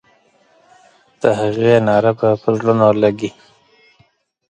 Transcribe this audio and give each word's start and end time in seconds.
د 1.21 1.23
هغې 1.39 1.73
ناره 1.87 2.11
به 2.19 2.29
پر 2.41 2.51
زړونو 2.59 2.87
لګي. 3.03 3.29